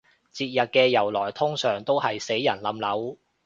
[0.33, 3.19] 節日嘅由來通常都係死人冧樓